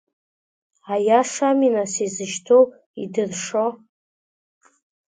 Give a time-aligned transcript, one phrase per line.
[0.93, 2.63] Аиашами, нас, изышьҭоу,
[3.01, 3.65] идыршо.